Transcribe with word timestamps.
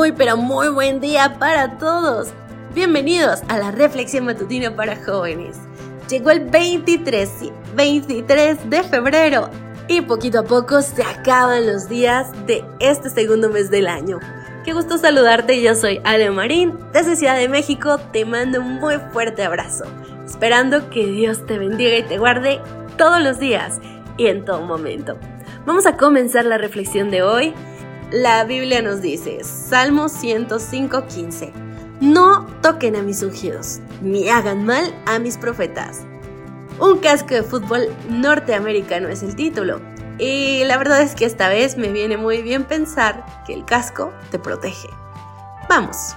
Muy 0.00 0.12
pero 0.12 0.38
muy 0.38 0.70
buen 0.70 0.98
día 0.98 1.36
para 1.38 1.76
todos. 1.76 2.28
Bienvenidos 2.74 3.42
a 3.48 3.58
la 3.58 3.70
reflexión 3.70 4.24
matutina 4.24 4.74
para 4.74 4.96
jóvenes. 4.96 5.58
Llegó 6.08 6.30
el 6.30 6.40
23, 6.40 7.28
23 7.76 8.70
de 8.70 8.82
febrero 8.82 9.50
y 9.88 10.00
poquito 10.00 10.38
a 10.38 10.44
poco 10.44 10.80
se 10.80 11.02
acaban 11.02 11.66
los 11.66 11.90
días 11.90 12.28
de 12.46 12.64
este 12.78 13.10
segundo 13.10 13.50
mes 13.50 13.70
del 13.70 13.88
año. 13.88 14.20
Qué 14.64 14.72
gusto 14.72 14.96
saludarte, 14.96 15.60
yo 15.60 15.74
soy 15.74 16.00
Ale 16.04 16.30
Marín 16.30 16.78
desde 16.94 17.14
Ciudad 17.14 17.36
de 17.36 17.50
México, 17.50 17.98
te 18.10 18.24
mando 18.24 18.60
un 18.60 18.76
muy 18.76 18.96
fuerte 19.12 19.44
abrazo, 19.44 19.84
esperando 20.24 20.88
que 20.88 21.04
Dios 21.08 21.44
te 21.44 21.58
bendiga 21.58 21.98
y 21.98 22.04
te 22.04 22.16
guarde 22.16 22.58
todos 22.96 23.22
los 23.22 23.38
días 23.38 23.80
y 24.16 24.28
en 24.28 24.46
todo 24.46 24.62
momento. 24.62 25.18
Vamos 25.66 25.84
a 25.84 25.98
comenzar 25.98 26.46
la 26.46 26.56
reflexión 26.56 27.10
de 27.10 27.22
hoy 27.22 27.52
la 28.10 28.44
Biblia 28.44 28.82
nos 28.82 29.00
dice, 29.00 29.44
Salmo 29.44 30.08
105:15, 30.08 31.52
no 32.00 32.46
toquen 32.60 32.96
a 32.96 33.02
mis 33.02 33.22
ungidos, 33.22 33.80
ni 34.02 34.28
hagan 34.28 34.64
mal 34.64 34.94
a 35.06 35.18
mis 35.18 35.36
profetas. 35.36 36.00
Un 36.80 36.98
casco 36.98 37.34
de 37.34 37.42
fútbol 37.42 37.88
norteamericano 38.08 39.08
es 39.08 39.22
el 39.22 39.36
título, 39.36 39.80
y 40.18 40.64
la 40.64 40.76
verdad 40.76 41.02
es 41.02 41.14
que 41.14 41.24
esta 41.24 41.48
vez 41.48 41.76
me 41.76 41.88
viene 41.88 42.16
muy 42.16 42.42
bien 42.42 42.64
pensar 42.64 43.24
que 43.46 43.54
el 43.54 43.64
casco 43.64 44.12
te 44.30 44.38
protege. 44.38 44.88
Vamos. 45.68 46.16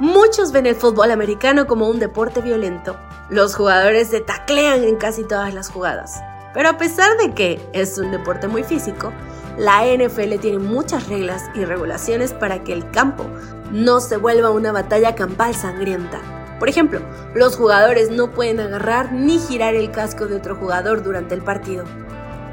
Muchos 0.00 0.50
ven 0.50 0.66
el 0.66 0.74
fútbol 0.74 1.12
americano 1.12 1.68
como 1.68 1.88
un 1.88 2.00
deporte 2.00 2.40
violento. 2.40 2.96
Los 3.30 3.54
jugadores 3.54 4.08
se 4.08 4.20
taclean 4.20 4.82
en 4.82 4.96
casi 4.96 5.22
todas 5.22 5.54
las 5.54 5.70
jugadas. 5.70 6.20
Pero 6.52 6.70
a 6.70 6.78
pesar 6.78 7.16
de 7.18 7.32
que 7.32 7.60
es 7.72 7.96
un 7.98 8.10
deporte 8.10 8.48
muy 8.48 8.64
físico, 8.64 9.12
la 9.58 9.84
NFL 9.86 10.38
tiene 10.40 10.58
muchas 10.58 11.08
reglas 11.08 11.44
y 11.54 11.64
regulaciones 11.64 12.32
para 12.32 12.64
que 12.64 12.72
el 12.72 12.90
campo 12.90 13.24
no 13.70 14.00
se 14.00 14.16
vuelva 14.16 14.50
una 14.50 14.72
batalla 14.72 15.14
campal 15.14 15.54
sangrienta. 15.54 16.20
Por 16.58 16.68
ejemplo, 16.68 17.00
los 17.34 17.56
jugadores 17.56 18.10
no 18.10 18.32
pueden 18.32 18.60
agarrar 18.60 19.12
ni 19.12 19.38
girar 19.38 19.74
el 19.74 19.90
casco 19.90 20.26
de 20.26 20.36
otro 20.36 20.56
jugador 20.56 21.02
durante 21.02 21.34
el 21.34 21.42
partido. 21.42 21.84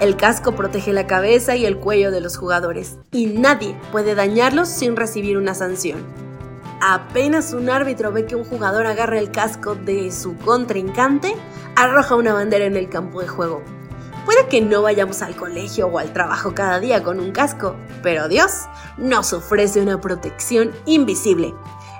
El 0.00 0.16
casco 0.16 0.52
protege 0.52 0.92
la 0.92 1.06
cabeza 1.06 1.56
y 1.56 1.66
el 1.66 1.78
cuello 1.78 2.10
de 2.10 2.20
los 2.20 2.36
jugadores, 2.36 2.98
y 3.10 3.26
nadie 3.26 3.76
puede 3.90 4.14
dañarlos 4.14 4.68
sin 4.68 4.96
recibir 4.96 5.36
una 5.36 5.54
sanción. 5.54 6.04
Apenas 6.80 7.52
un 7.52 7.68
árbitro 7.68 8.12
ve 8.12 8.24
que 8.24 8.36
un 8.36 8.44
jugador 8.44 8.86
agarra 8.86 9.18
el 9.18 9.32
casco 9.32 9.74
de 9.74 10.12
su 10.12 10.36
contrincante, 10.36 11.34
arroja 11.74 12.14
una 12.14 12.32
bandera 12.32 12.66
en 12.66 12.76
el 12.76 12.88
campo 12.88 13.20
de 13.20 13.26
juego. 13.26 13.62
Que 14.46 14.60
no 14.62 14.80
vayamos 14.80 15.20
al 15.20 15.36
colegio 15.36 15.88
o 15.88 15.98
al 15.98 16.14
trabajo 16.14 16.54
cada 16.54 16.80
día 16.80 17.02
con 17.02 17.20
un 17.20 17.32
casco, 17.32 17.76
pero 18.02 18.28
Dios 18.28 18.66
nos 18.96 19.34
ofrece 19.34 19.82
una 19.82 20.00
protección 20.00 20.70
invisible. 20.86 21.54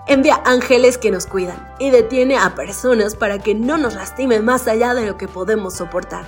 Envía 0.07 0.41
ángeles 0.47 0.97
que 0.97 1.11
nos 1.11 1.27
cuidan 1.27 1.75
y 1.79 1.91
detiene 1.91 2.39
a 2.39 2.55
personas 2.55 3.17
para 3.17 3.39
que 3.39 3.55
no 3.55 3.77
nos 3.77 3.95
lastimen 3.95 4.47
más 4.47 4.67
allá 4.67 4.95
de 4.95 5.05
lo 5.05 5.19
que 5.19 5.29
podemos 5.29 5.75
soportar. 5.75 6.25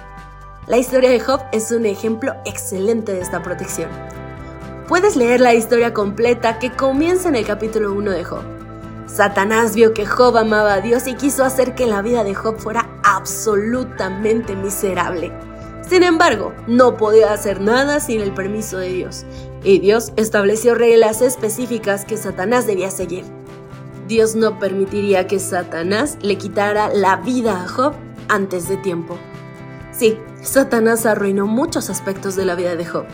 La 0.67 0.77
historia 0.77 1.09
de 1.09 1.21
Job 1.21 1.41
es 1.53 1.71
un 1.71 1.87
ejemplo 1.87 2.35
excelente 2.45 3.15
de 3.15 3.23
esta 3.23 3.43
protección. 3.43 3.89
Puedes 4.89 5.17
leer 5.17 5.41
la 5.41 5.55
historia 5.55 5.95
completa 5.95 6.59
que 6.59 6.71
comienza 6.71 7.31
en 7.31 7.37
el 7.37 7.47
capítulo 7.47 7.95
1 7.95 8.11
de 8.11 8.25
Job. 8.25 8.43
Satanás 9.07 9.75
vio 9.75 9.95
que 9.95 10.05
Job 10.05 10.37
amaba 10.37 10.75
a 10.75 10.81
Dios 10.83 11.07
y 11.07 11.15
quiso 11.15 11.45
hacer 11.45 11.75
que 11.75 11.87
la 11.87 12.03
vida 12.03 12.25
de 12.25 12.35
Job 12.35 12.59
fuera 12.59 12.91
absolutamente 13.03 14.55
miserable. 14.55 15.33
Sin 15.91 16.05
embargo, 16.05 16.55
no 16.69 16.97
podía 16.97 17.33
hacer 17.33 17.61
nada 17.61 17.99
sin 17.99 18.21
el 18.21 18.33
permiso 18.33 18.79
de 18.79 18.91
Dios, 18.91 19.25
y 19.65 19.81
Dios 19.81 20.13
estableció 20.15 20.77
reglas 20.77 21.21
específicas 21.21 22.05
que 22.05 22.17
Satanás 22.17 22.65
debía 22.65 22.93
seguir. 22.93 23.25
Dios 24.07 24.37
no 24.37 24.61
permitiría 24.61 25.27
que 25.27 25.41
Satanás 25.41 26.17
le 26.21 26.39
quitara 26.39 26.95
la 26.95 27.17
vida 27.17 27.65
a 27.65 27.67
Job 27.67 27.95
antes 28.29 28.69
de 28.69 28.77
tiempo. 28.77 29.19
Sí, 29.91 30.17
Satanás 30.43 31.07
arruinó 31.07 31.49
muchos 31.49 31.91
aspectos 31.91 32.37
de 32.37 32.45
la 32.45 32.55
vida 32.55 32.77
de 32.77 32.87
Job, 32.87 33.07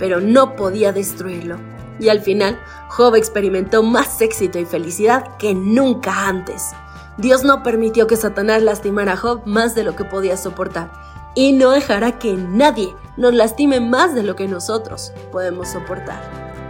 pero 0.00 0.20
no 0.20 0.56
podía 0.56 0.90
destruirlo. 0.90 1.58
Y 2.00 2.08
al 2.08 2.22
final, 2.22 2.58
Job 2.88 3.14
experimentó 3.14 3.84
más 3.84 4.20
éxito 4.20 4.58
y 4.58 4.64
felicidad 4.64 5.36
que 5.36 5.54
nunca 5.54 6.26
antes. 6.26 6.72
Dios 7.18 7.44
no 7.44 7.62
permitió 7.62 8.08
que 8.08 8.16
Satanás 8.16 8.64
lastimara 8.64 9.12
a 9.12 9.16
Job 9.16 9.42
más 9.46 9.76
de 9.76 9.84
lo 9.84 9.94
que 9.94 10.04
podía 10.04 10.36
soportar 10.36 10.90
y 11.36 11.52
no 11.52 11.70
dejará 11.70 12.18
que 12.18 12.32
nadie 12.32 12.92
nos 13.16 13.34
lastime 13.34 13.78
más 13.78 14.14
de 14.14 14.24
lo 14.24 14.34
que 14.34 14.48
nosotros 14.48 15.12
podemos 15.30 15.68
soportar. 15.68 16.18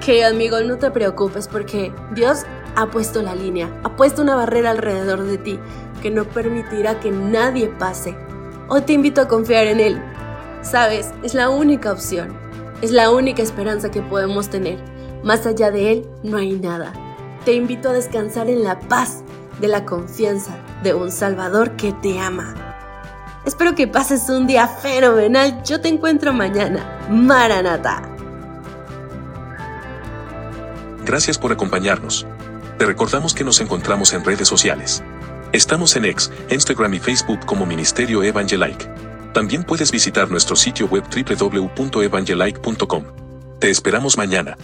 Que 0.05 0.25
amigo, 0.25 0.61
no 0.61 0.77
te 0.77 0.91
preocupes 0.91 1.49
porque 1.49 1.95
Dios 2.15 2.43
ha 2.75 2.91
puesto 2.91 3.23
la 3.23 3.35
línea, 3.35 3.71
ha 3.85 3.97
puesto 3.97 4.21
una 4.21 4.35
barrera 4.35 4.73
alrededor 4.73 5.23
de 5.23 5.39
ti 5.39 5.59
que 6.03 6.11
no 6.11 6.25
permitirá 6.25 7.01
que 7.01 7.11
nadie 7.11 7.69
pase. 7.69 8.15
Hoy 8.69 8.83
te 8.83 8.93
invito 8.93 9.21
a 9.21 9.29
confiar 9.29 9.69
en 9.69 9.81
Él. 9.81 10.03
Sabes, 10.63 11.13
es 11.23 11.35
la 11.35 11.49
única 11.49 11.93
opción, 11.93 12.37
es 12.83 12.91
la 12.91 13.11
única 13.13 13.43
esperanza 13.43 13.91
que 13.91 14.03
podemos 14.03 14.51
tener. 14.51 14.79
Más 15.23 15.47
allá 15.47 15.71
de 15.71 15.93
Él 15.93 16.09
no 16.25 16.39
hay 16.39 16.53
nada. 16.55 16.93
Te 17.45 17.53
invito 17.53 17.91
a 17.91 17.93
descansar 17.93 18.51
en 18.51 18.65
la 18.65 18.81
paz 18.81 19.23
de 19.61 19.69
la 19.69 19.85
confianza 19.85 20.59
de 20.83 20.93
un 20.93 21.13
Salvador 21.13 21.77
que 21.77 21.93
te 21.93 22.19
ama. 22.19 22.66
Espero 23.47 23.77
que 23.77 23.87
pases 23.87 24.29
un 24.29 24.47
día 24.47 24.67
fenomenal. 24.67 25.63
Yo 25.65 25.81
te 25.81 25.89
encuentro 25.89 26.33
mañana. 26.33 26.99
Maranata. 27.09 28.03
Gracias 31.05 31.39
por 31.39 31.53
acompañarnos. 31.53 32.27
Te 32.77 32.85
recordamos 32.85 33.35
que 33.35 33.45
nos 33.45 33.61
encontramos 33.61 34.13
en 34.13 34.25
redes 34.25 34.49
sociales. 34.49 35.05
Estamos 35.53 35.95
en 35.95 36.07
X, 36.07 36.33
Instagram 36.51 36.95
y 36.95 36.99
Facebook 36.99 37.47
como 37.47 37.65
Ministerio 37.65 38.25
Evangelike. 38.25 38.91
También 39.33 39.63
puedes 39.63 39.93
visitar 39.93 40.29
nuestro 40.29 40.57
sitio 40.57 40.89
web 40.89 41.05
www.evangelike.com. 41.05 43.05
Te 43.61 43.71
esperamos 43.71 44.19
mañana. 44.19 44.57